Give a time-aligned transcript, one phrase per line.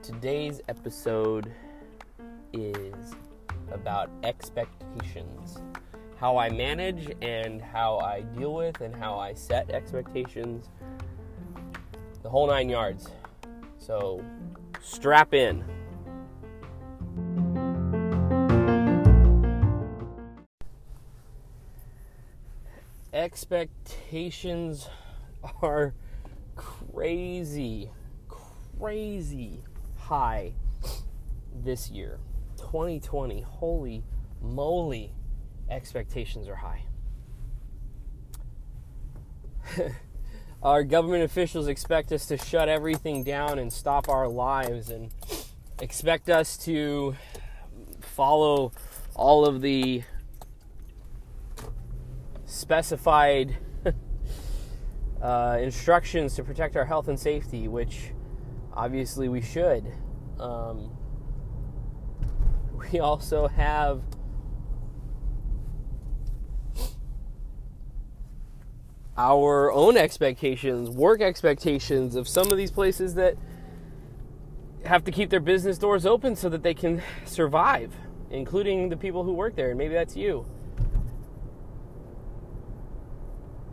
[0.00, 1.52] Today's episode
[2.52, 3.16] is
[3.72, 5.58] about expectations.
[6.20, 10.68] How I manage and how I deal with and how I set expectations.
[12.22, 13.08] The whole nine yards.
[13.78, 14.24] So
[14.80, 15.64] strap in.
[23.36, 24.88] Expectations
[25.60, 25.92] are
[26.54, 27.90] crazy,
[28.78, 29.62] crazy
[29.98, 30.54] high
[31.54, 32.18] this year.
[32.56, 34.02] 2020, holy
[34.40, 35.12] moly,
[35.68, 36.84] expectations are high.
[40.62, 45.10] our government officials expect us to shut everything down and stop our lives and
[45.82, 47.14] expect us to
[48.00, 48.72] follow
[49.14, 50.04] all of the
[52.56, 53.56] specified
[55.22, 58.12] uh, instructions to protect our health and safety, which
[58.72, 59.92] obviously we should.
[60.38, 60.96] Um,
[62.92, 64.02] we also have
[69.18, 73.36] our own expectations, work expectations of some of these places that
[74.84, 77.94] have to keep their business doors open so that they can survive,
[78.30, 79.70] including the people who work there.
[79.70, 80.46] And maybe that's you.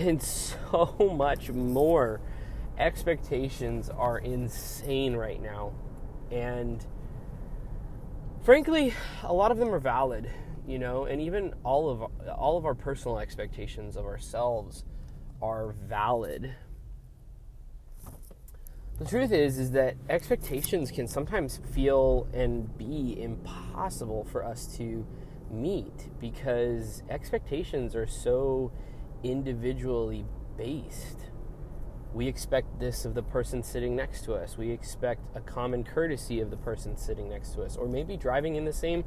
[0.00, 2.22] And so much more.
[2.78, 5.72] Expectations are insane right now.
[6.30, 6.82] And
[8.42, 10.30] frankly, a lot of them are valid,
[10.66, 14.84] you know, and even all of all of our personal expectations of ourselves
[15.42, 16.54] are valid.
[18.98, 25.06] The truth is is that expectations can sometimes feel and be impossible for us to
[25.50, 28.72] meet because expectations are so
[29.22, 30.24] individually
[30.56, 31.26] based.
[32.12, 34.58] We expect this of the person sitting next to us.
[34.58, 38.56] We expect a common courtesy of the person sitting next to us, or maybe driving
[38.56, 39.04] in the same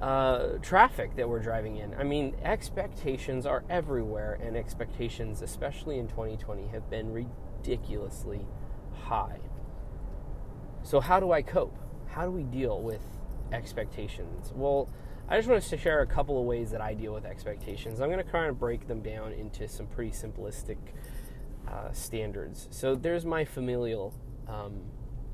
[0.00, 1.94] uh, traffic that we're driving in.
[1.94, 8.46] I mean, expectations are everywhere, and expectations, especially in 2020, have been ridiculously
[8.92, 9.38] high.
[10.82, 11.78] So, how do I cope?
[12.08, 13.00] How do we deal with
[13.52, 14.52] expectations?
[14.54, 14.88] Well,
[15.28, 18.00] I just want to share a couple of ways that I deal with expectations.
[18.00, 20.76] I'm going to try and break them down into some pretty simplistic
[21.68, 22.68] uh, standards.
[22.70, 24.14] So, there's my familial
[24.46, 24.82] um,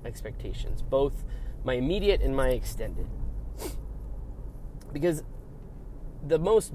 [0.05, 1.25] expectations, both
[1.65, 3.07] my immediate and my extended
[4.93, 5.23] because
[6.27, 6.73] the most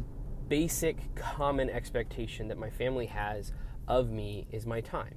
[0.47, 3.53] basic common expectation that my family has
[3.87, 5.15] of me is my time.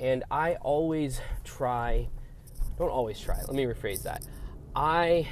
[0.00, 2.08] And I always try,
[2.78, 4.24] don't always try, let me rephrase that.
[4.76, 5.26] I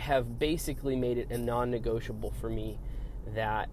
[0.00, 2.78] have basically made it a non negotiable for me
[3.34, 3.68] that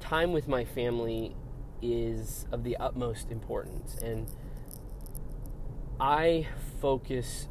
[0.00, 1.36] time with my family
[1.82, 3.96] is of the utmost importance.
[3.96, 4.26] And
[6.00, 6.48] I
[6.80, 7.48] focus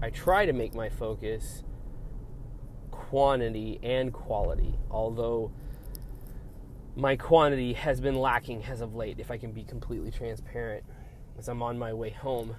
[0.00, 1.64] I try to make my focus
[2.90, 5.50] quantity and quality, although
[6.94, 10.84] my quantity has been lacking as of late, if I can be completely transparent,
[11.36, 12.56] as I'm on my way home.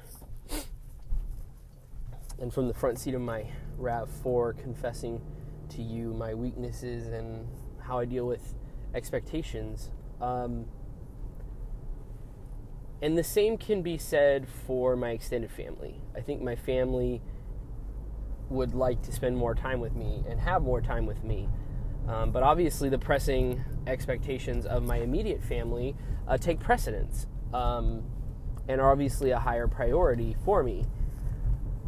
[2.42, 3.46] And from the front seat of my
[3.80, 5.22] RAV4, confessing
[5.70, 7.48] to you my weaknesses and
[7.80, 8.56] how I deal with
[8.94, 9.92] expectations.
[10.22, 10.66] Um,
[13.02, 16.02] and the same can be said for my extended family.
[16.16, 17.22] I think my family
[18.50, 21.48] would like to spend more time with me and have more time with me.
[22.08, 25.96] Um, but obviously, the pressing expectations of my immediate family
[26.28, 28.04] uh, take precedence um,
[28.68, 30.86] and are obviously a higher priority for me.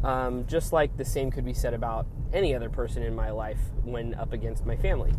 [0.04, 3.60] Um, just like the same could be said about any other person in my life
[3.84, 5.12] when up against my family.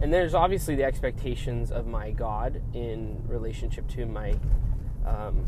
[0.00, 4.36] And there's obviously the expectations of my God in relationship to my
[5.04, 5.44] um,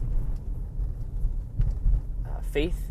[2.26, 2.90] uh, faith.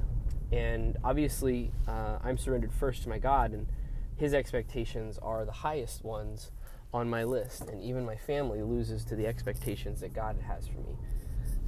[0.52, 3.68] And obviously, uh, I'm surrendered first to my God, and
[4.16, 6.52] His expectations are the highest ones
[6.94, 7.64] on my list.
[7.64, 10.98] And even my family loses to the expectations that God has for me.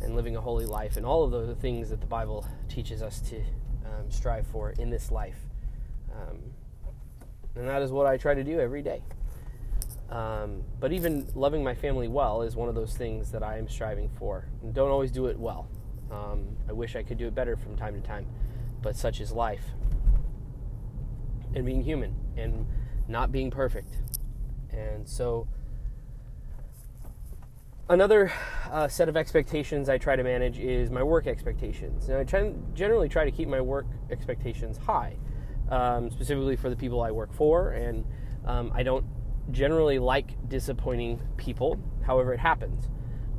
[0.02, 3.20] And living a holy life, and all of those things that the Bible teaches us
[3.30, 3.38] to
[3.86, 5.38] um, strive for in this life.
[6.12, 6.40] Um,
[7.56, 9.04] and that is what I try to do every day.
[10.10, 13.70] Um, but even loving my family well is one of those things that I am
[13.70, 14.46] striving for.
[14.62, 15.68] And don't always do it well.
[16.12, 18.26] Um, I wish I could do it better from time to time,
[18.82, 19.64] but such is life.
[21.56, 22.66] And being human and
[23.08, 23.96] not being perfect.
[24.72, 25.48] And so,
[27.92, 28.32] another
[28.72, 32.10] uh, set of expectations I try to manage is my work expectations.
[32.10, 35.18] I try, generally try to keep my work expectations high.
[35.72, 38.06] um, specifically for the people I work for, and
[38.46, 39.06] um, I don't
[39.52, 41.80] generally like disappointing people.
[42.06, 42.90] However, it happens.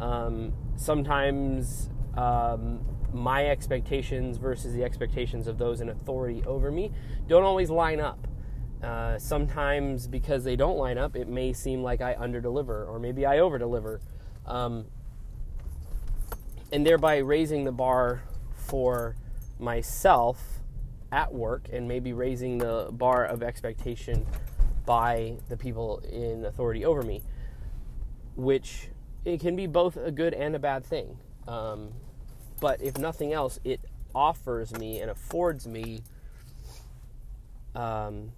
[0.01, 2.81] Um, sometimes um,
[3.13, 6.91] my expectations versus the expectations of those in authority over me
[7.29, 8.27] don't always line up.
[8.83, 13.25] Uh, sometimes because they don't line up, it may seem like I underdeliver or maybe
[13.27, 14.01] I overdeliver.
[14.47, 14.87] Um,
[16.73, 18.23] and thereby raising the bar
[18.55, 19.17] for
[19.59, 20.61] myself
[21.13, 24.27] at work and maybe raising the bar of expectation
[24.87, 27.23] by the people in authority over me,
[28.35, 28.89] which
[29.25, 31.19] it can be both a good and a bad thing.
[31.47, 31.93] Um,
[32.61, 33.81] but if nothing else, it
[34.15, 36.01] offers me and affords me
[37.75, 38.33] um,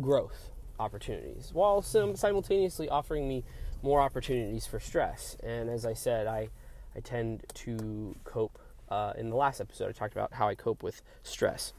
[0.00, 0.50] growth
[0.80, 3.44] opportunities while sim- simultaneously offering me
[3.82, 5.36] more opportunities for stress.
[5.42, 6.48] And as I said, I,
[6.94, 8.58] I tend to cope.
[8.88, 11.72] Uh, in the last episode, I talked about how I cope with stress.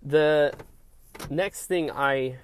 [0.00, 0.54] The
[1.28, 2.36] next thing I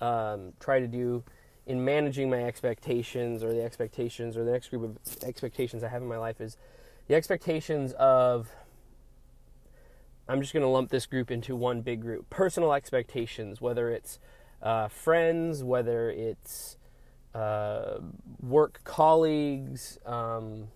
[0.00, 1.22] um, try to do
[1.66, 6.00] in managing my expectations or the expectations or the next group of expectations I have
[6.00, 6.56] in my life is
[7.08, 8.50] the expectations of
[10.28, 12.28] I'm just going to lump this group into one big group.
[12.28, 14.18] Personal expectations, whether it's
[14.62, 16.76] uh, friends, whether it's
[17.34, 17.98] uh,
[18.40, 20.68] work colleagues, um,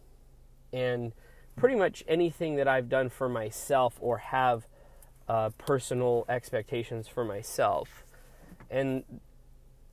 [0.72, 1.12] and
[1.54, 4.66] pretty much anything that I've done for myself or have
[5.28, 8.04] uh, personal expectations for myself.
[8.70, 9.04] And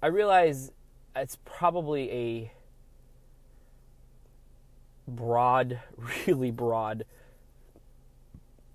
[0.02, 0.72] I realize
[1.18, 2.52] it's probably a
[5.06, 5.82] broad,
[6.28, 7.04] really broad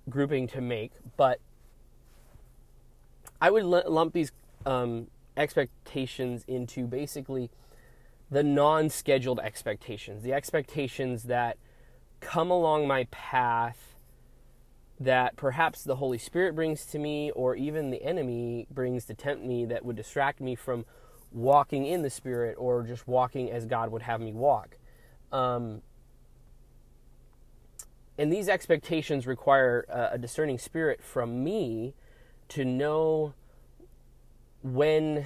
[0.08, 1.40] grouping to make, but
[3.40, 4.32] I would lump these
[4.64, 7.50] um, expectations into basically
[8.30, 11.58] the non scheduled expectations, the expectations that
[12.20, 13.94] come along my path
[14.98, 19.44] that perhaps the Holy Spirit brings to me, or even the enemy brings to tempt
[19.44, 20.84] me that would distract me from
[21.32, 24.78] walking in the Spirit or just walking as God would have me walk.
[25.32, 25.82] Um,
[28.16, 31.94] and these expectations require uh, a discerning spirit from me
[32.48, 33.34] to know
[34.62, 35.24] when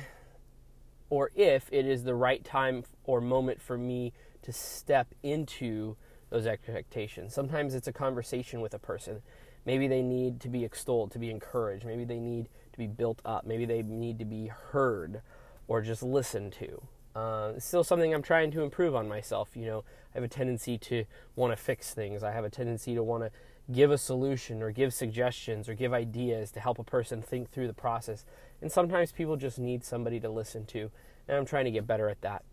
[1.10, 4.12] or if it is the right time or moment for me
[4.42, 5.96] to step into
[6.30, 7.34] those expectations.
[7.34, 9.22] Sometimes it's a conversation with a person.
[9.64, 11.84] Maybe they need to be extolled, to be encouraged.
[11.84, 13.46] Maybe they need to be built up.
[13.46, 15.22] Maybe they need to be heard
[15.66, 16.82] or just listened to.
[17.18, 19.56] Uh, it's still something I'm trying to improve on myself.
[19.56, 19.84] You know,
[20.14, 21.04] I have a tendency to
[21.34, 22.22] want to fix things.
[22.22, 23.30] I have a tendency to want to
[23.72, 27.66] give a solution or give suggestions or give ideas to help a person think through
[27.66, 28.24] the process.
[28.62, 30.90] And sometimes people just need somebody to listen to.
[31.26, 32.44] And I'm trying to get better at that.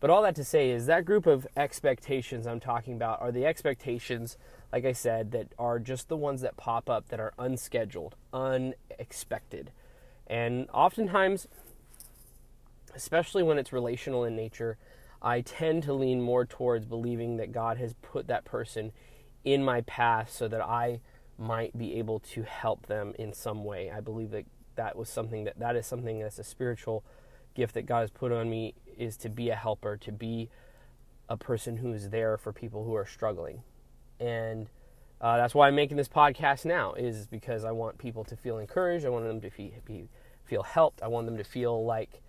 [0.00, 3.44] But all that to say is that group of expectations I'm talking about are the
[3.44, 4.38] expectations,
[4.72, 9.70] like I said, that are just the ones that pop up that are unscheduled, unexpected.
[10.26, 11.46] And oftentimes,
[12.94, 14.78] especially when it's relational in nature,
[15.20, 18.92] I tend to lean more towards believing that God has put that person
[19.44, 21.00] in my path so that I
[21.36, 23.90] might be able to help them in some way.
[23.90, 24.46] I believe that
[24.76, 27.04] that was something that that is something that's a spiritual
[27.54, 30.48] gift that God has put on me is to be a helper, to be
[31.28, 33.62] a person who is there for people who are struggling.
[34.20, 34.68] And
[35.20, 38.58] uh, that's why I'm making this podcast now, is because I want people to feel
[38.58, 39.04] encouraged.
[39.04, 40.08] I want them to be, be,
[40.44, 41.02] feel helped.
[41.02, 42.22] I want them to feel like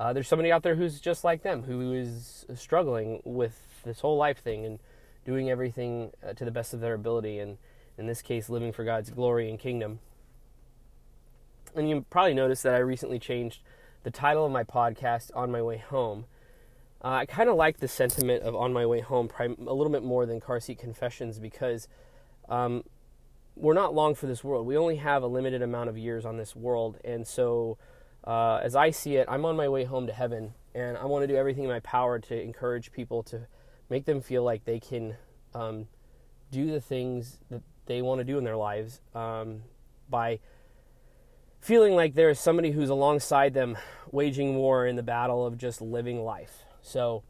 [0.00, 4.16] uh, there's somebody out there who's just like them, who is struggling with this whole
[4.16, 4.78] life thing and
[5.26, 7.38] doing everything uh, to the best of their ability.
[7.38, 7.58] And
[7.98, 9.98] in this case, living for God's glory and kingdom.
[11.76, 13.60] And you probably noticed that I recently changed
[14.02, 16.24] the title of my podcast, On My Way Home.
[17.04, 19.92] Uh, I kind of like the sentiment of On My Way Home prim- a little
[19.92, 21.88] bit more than Car Seat Confessions because
[22.48, 22.84] um,
[23.54, 24.66] we're not long for this world.
[24.66, 26.96] We only have a limited amount of years on this world.
[27.04, 27.76] And so,
[28.24, 30.54] uh, as I see it, I'm on my way home to heaven.
[30.74, 33.46] And I want to do everything in my power to encourage people to
[33.88, 35.16] make them feel like they can
[35.54, 35.88] um,
[36.50, 39.62] do the things that they want to do in their lives um,
[40.08, 40.38] by
[41.60, 43.76] feeling like there is somebody who's alongside them
[44.12, 46.64] waging war in the battle of just living life.
[46.82, 47.22] So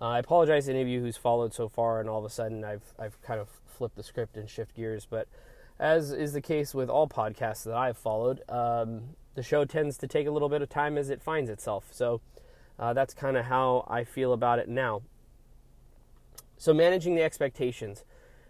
[0.00, 2.30] uh, I apologize to any of you who's followed so far, and all of a
[2.30, 5.06] sudden I've I've kind of flipped the script and shift gears.
[5.08, 5.28] But
[5.78, 10.08] as is the case with all podcasts that I've followed, um, the show tends to
[10.08, 11.88] take a little bit of time as it finds itself.
[11.92, 12.20] So
[12.78, 15.02] uh, that's kind of how I feel about it now.
[16.56, 18.04] So managing the expectations,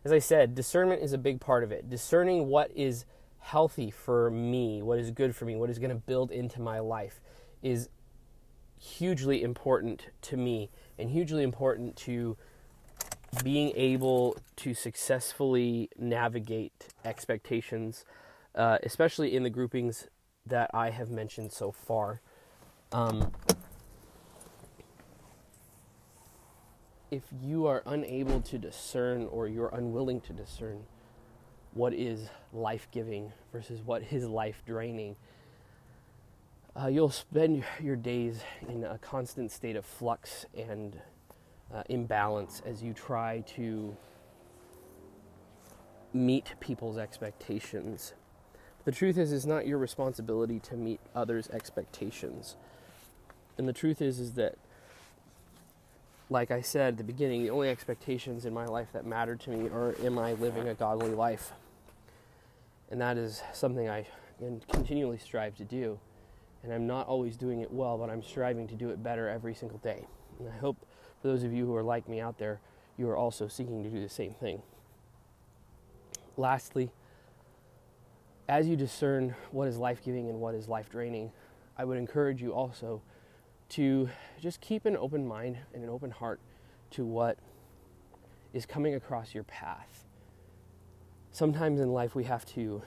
[0.04, 1.90] as I said, discernment is a big part of it.
[1.90, 3.04] Discerning what is
[3.40, 6.78] healthy for me, what is good for me, what is going to build into my
[6.78, 7.20] life
[7.62, 7.88] is
[8.78, 12.36] hugely important to me and hugely important to
[13.42, 18.04] being able to successfully navigate expectations,
[18.54, 20.08] uh, especially in the groupings
[20.46, 22.20] that I have mentioned so far.
[22.92, 23.32] Um,
[27.10, 30.84] if you are unable to discern or you're unwilling to discern
[31.72, 35.16] what is life giving versus what is life draining,
[36.80, 41.00] uh, you'll spend your days in a constant state of flux and
[41.72, 43.96] uh, imbalance as you try to
[46.12, 48.14] meet people's expectations.
[48.86, 52.54] The truth is, it's not your responsibility to meet others' expectations.
[53.58, 54.54] And the truth is, is that,
[56.30, 59.50] like I said at the beginning, the only expectations in my life that matter to
[59.50, 61.50] me are am I living a godly life?
[62.88, 64.06] And that is something I
[64.70, 65.98] continually strive to do.
[66.62, 69.54] And I'm not always doing it well, but I'm striving to do it better every
[69.56, 70.04] single day.
[70.38, 70.76] And I hope
[71.20, 72.60] for those of you who are like me out there,
[72.96, 74.62] you are also seeking to do the same thing.
[76.36, 76.92] Lastly,
[78.48, 81.32] as you discern what is life giving and what is life draining,
[81.76, 83.02] I would encourage you also
[83.70, 84.08] to
[84.40, 86.40] just keep an open mind and an open heart
[86.92, 87.38] to what
[88.52, 90.04] is coming across your path.
[91.32, 92.82] Sometimes in life, we have to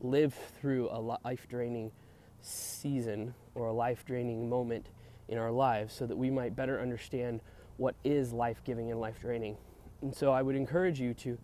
[0.00, 1.92] live through a life draining
[2.40, 4.90] season or a life draining moment
[5.28, 7.40] in our lives so that we might better understand
[7.76, 9.56] what is life giving and life draining.
[10.02, 11.38] And so I would encourage you to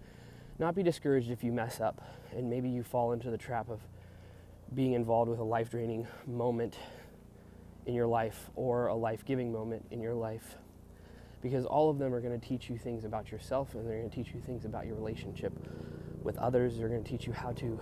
[0.60, 2.02] not be discouraged if you mess up
[2.36, 3.80] and maybe you fall into the trap of
[4.74, 6.76] being involved with a life draining moment
[7.86, 10.56] in your life or a life giving moment in your life.
[11.40, 14.10] Because all of them are going to teach you things about yourself and they're going
[14.10, 15.52] to teach you things about your relationship
[16.22, 16.76] with others.
[16.76, 17.80] They're going to teach you how to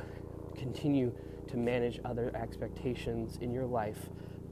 [0.57, 1.13] continue
[1.49, 3.99] to manage other expectations in your life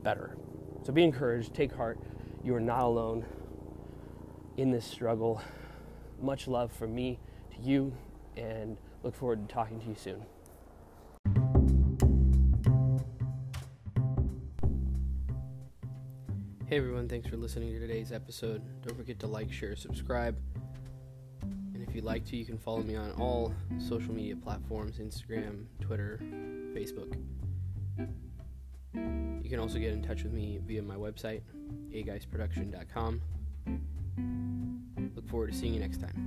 [0.03, 0.37] better.
[0.83, 2.01] So be encouraged, take heart.
[2.43, 3.25] You are not alone
[4.57, 5.41] in this struggle.
[6.21, 7.21] Much love from me
[7.53, 7.93] to you,
[8.37, 10.25] and look forward to talking to you soon.
[16.67, 18.61] Hey everyone, thanks for listening to today's episode.
[18.85, 20.37] Don't forget to like, share, subscribe.
[21.43, 25.67] And if you'd like to, you can follow me on all social media platforms Instagram,
[25.81, 26.19] Twitter,
[26.75, 27.17] Facebook.
[28.95, 31.43] You can also get in touch with me via my website,
[31.93, 33.21] ageisproduction.com.
[35.15, 36.26] Look forward to seeing you next time.